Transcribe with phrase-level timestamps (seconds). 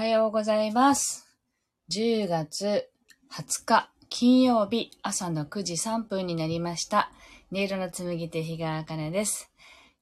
[0.00, 1.28] はようございます。
[1.92, 2.88] 10月
[3.30, 7.10] 20日金曜日朝の9時3分になりました。
[7.52, 9.52] 音色の紡ぎ手日川茜です。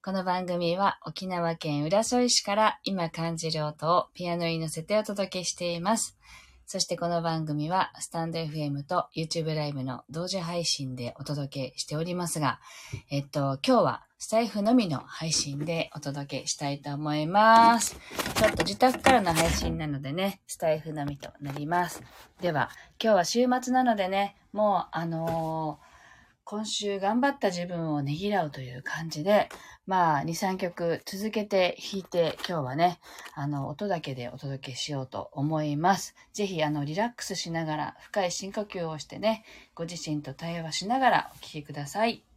[0.00, 6.16] この番組は沖縄県浦添市から今感じる音をピアノに乗せてお届けしています。
[6.64, 12.60] そしてこの番組はスタンド FM と YouTube ライブの同時配信でお届けしておりますが、
[13.10, 17.97] えっと、今日はスタイフのみの配信でお届けしたいと思います。
[18.34, 22.02] ちょっと自宅からの配信なのでね、スタイフのみとなります。
[22.41, 22.69] では、
[23.00, 25.89] 今日は週末なのでね、もう、あのー
[26.50, 29.50] 今週頑張った自分をねぎらうという感じで、
[29.86, 33.00] まあ、2、3曲続けて弾いて、今日はね、
[33.34, 36.14] あの、音だけでお届けしようと思います。
[36.33, 42.27] ぜひ、あの、リラックスしながら、深い深呼吸をしてね、ご自身と対話しながらお聴きください。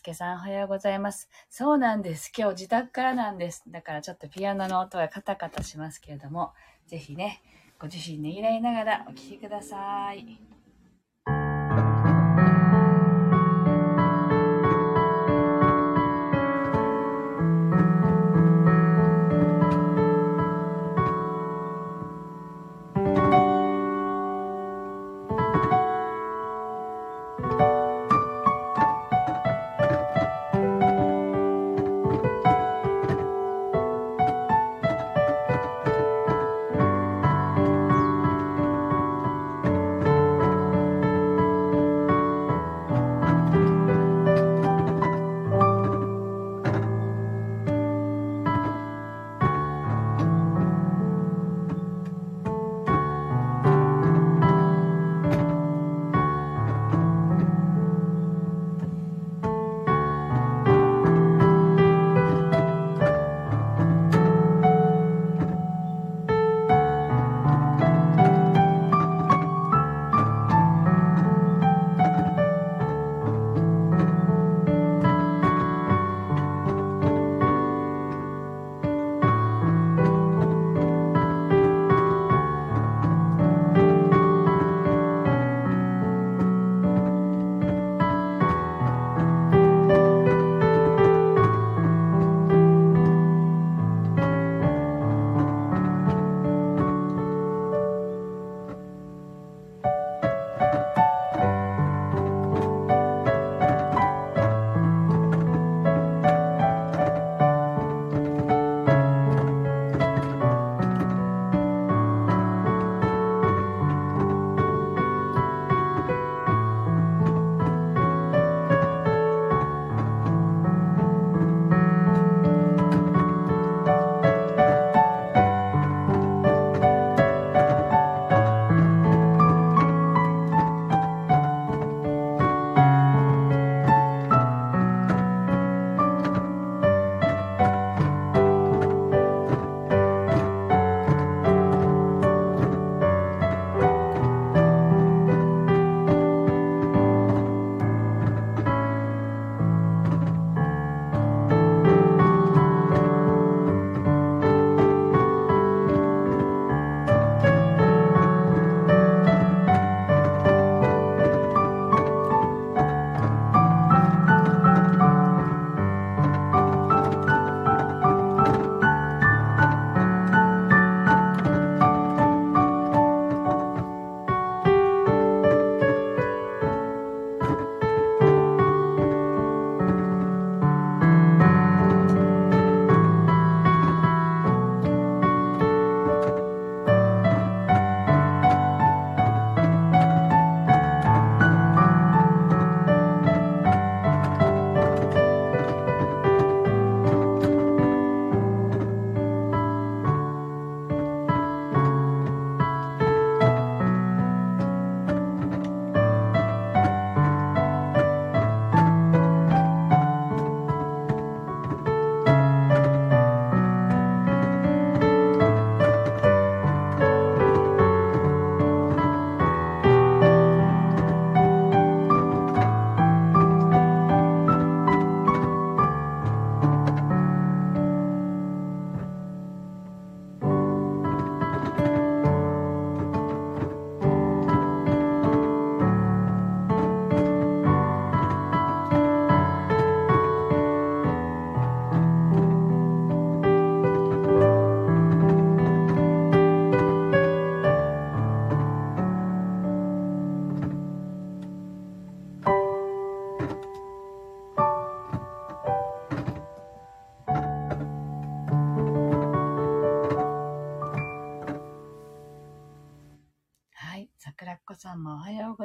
[0.00, 1.28] すけさんおはようございます。
[1.50, 2.32] そうなんです。
[2.34, 3.64] 今日自宅からなんです。
[3.68, 6.54] だからちょっとピアノの音がカタカタしますけれども、
[6.86, 7.42] ぜひね、
[7.78, 10.40] ご自身ねぎらいながらお聴きください。「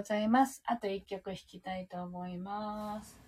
[0.05, 0.61] ございます。
[0.67, 3.24] あと1曲弾きたいと思います。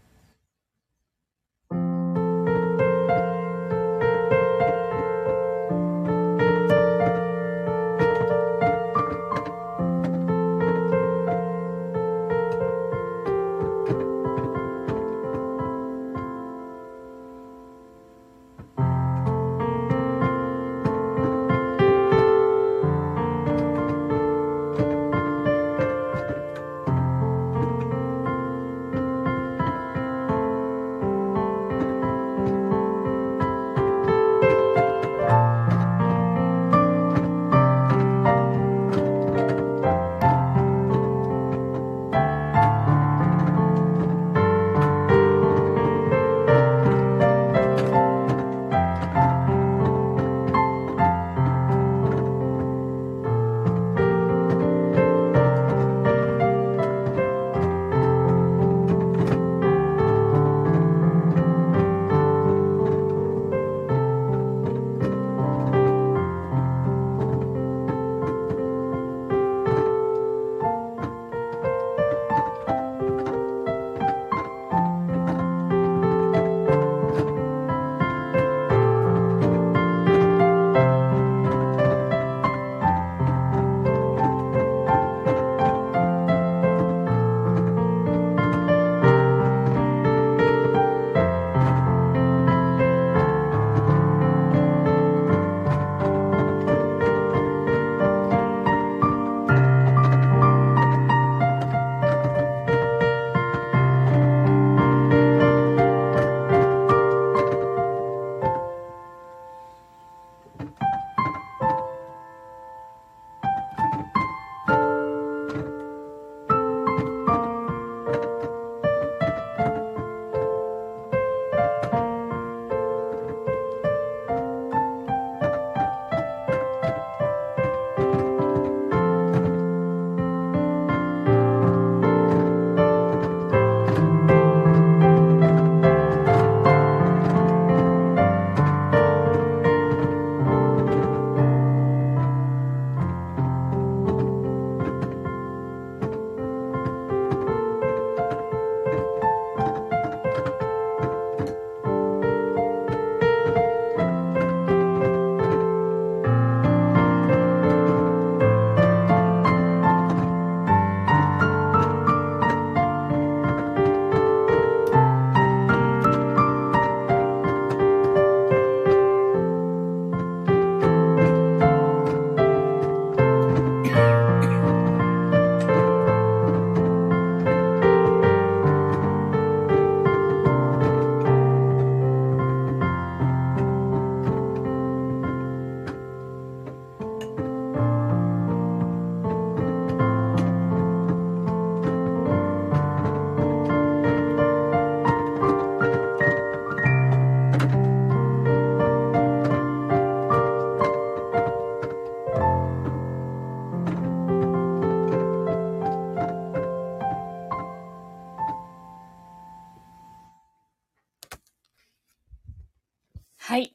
[213.47, 213.73] はい。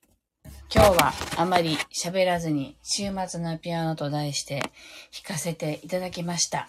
[0.70, 4.70] 今日はあまり喋らずに週末のピアノと題して弾
[5.26, 6.68] かせていただきました。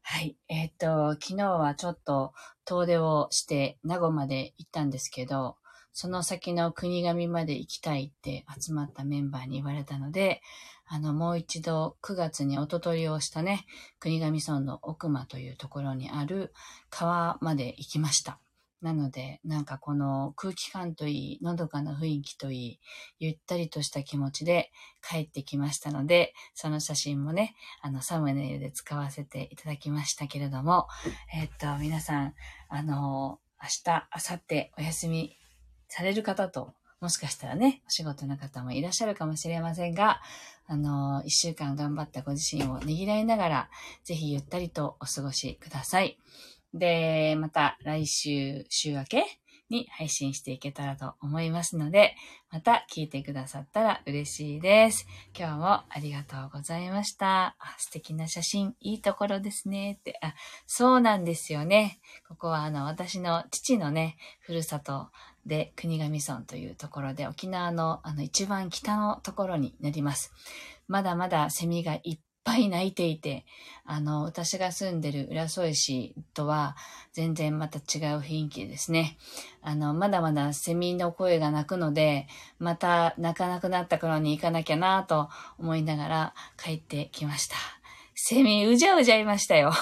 [0.00, 0.36] はい。
[0.48, 2.32] えっ、と、昨日はちょっと
[2.64, 5.56] 遠出をして名護まで行ったんですけど、
[5.92, 10.40] その先の国神まで行きたいって集まったメンバーに言われたので、
[10.86, 13.66] あの、もう一度9月におととりをしたね、
[13.98, 16.54] 国神村の奥間というところにある
[16.88, 18.38] 川まで行きました。
[18.82, 22.80] なので、なんかこの空気感といい、のどかな雰囲気といい、
[23.18, 24.70] ゆったりとした気持ちで
[25.06, 30.88] 帰ってきましたので、その写真もね、あの、サムネイルで使わせていただきましたけれども、
[31.34, 32.34] えー、っと、皆さん、
[32.68, 35.36] あの、明日、明後日お休み
[35.88, 40.20] される方と、もしかしたらね、お仕事の方もいらっしゃるかもしれませんが、
[40.66, 43.70] あの、一週間頑張ったご自身をねぎらいながら、
[44.04, 46.18] ぜひゆったりとお過ごしください。
[46.74, 49.24] で、また来週週明け
[49.70, 52.16] に配信していけたらと思いますので、
[52.50, 55.06] また聞いてくださったら嬉しいです。
[55.38, 57.56] 今日もありがとうございました。
[57.58, 59.98] あ素敵な写真、いいところですね。
[60.00, 60.34] って、あ、
[60.66, 62.00] そうなんですよね。
[62.28, 65.08] ここはあの、私の父のね、ふるさと
[65.46, 70.32] で国頭村というところで沖縄のあの一番北のところになります。
[70.88, 73.44] まだまだセミがいっぱい鳴いていて、
[73.84, 76.76] あの、私が住んでる浦添市とは
[77.12, 79.18] 全然また違う雰囲気ですね。
[79.62, 82.26] あの、まだまだセミの声が鳴くので、
[82.58, 85.28] また鳴かなくなった頃に行かなきゃなと
[85.58, 87.56] 思いながら帰ってきました。
[88.14, 89.72] セミうじゃうじゃいましたよ。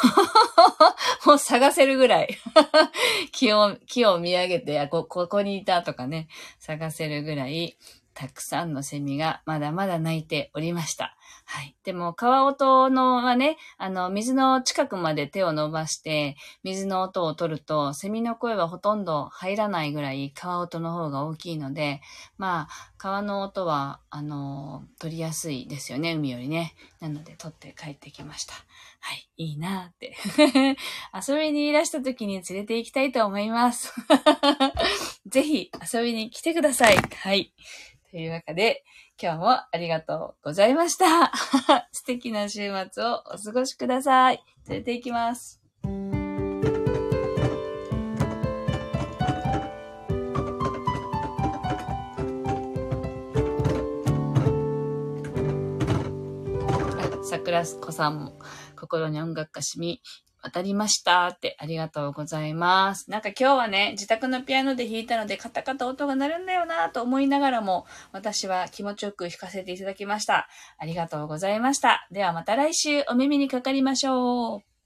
[1.26, 2.38] もう探せるぐらい
[3.32, 6.28] 木を、木を見上げて、こ、ここにいたとかね、
[6.60, 7.76] 探せるぐらい、
[8.14, 11.17] たくさんのセミがまだまだ鳴いておりました。
[11.50, 11.74] はい。
[11.82, 22.02] でも、川音のはね、あの、水の近くまで手を伸ばして、水の音を取ると、セミの声はほとんど入らないぐらい川音の方が大きいので、
[22.36, 26.74] まあ、川の音は、あの、取りやすいですよね、海よりね。
[27.00, 28.52] なので、取って帰ってきました。
[29.00, 29.26] はい。
[29.38, 30.16] いいなーって。
[31.26, 33.94] 遊びにいらした時に連れて行きたいと思います。
[35.26, 36.98] ぜひ遊びに来てください。
[36.98, 37.54] はい。
[38.10, 38.84] というわけで、
[39.20, 41.30] 今日もありがとうございました。
[41.92, 44.42] 素敵な週末をお過ごしください。
[44.68, 45.60] 連れて行きます。
[57.28, 58.38] 桜子さんも
[58.74, 60.02] 心に音楽が染み
[60.48, 63.10] 当たりましたってありがとうございます。
[63.10, 70.48] なんか今日はね、自宅のピアノで弾いたのでカタカタ音が鳴るんだよなと思いながらも、私は気持ちよく弾かせていただきました。
[70.78, 72.06] ありがとうございました。
[72.10, 74.77] ではまた来週お耳にかかりましょう。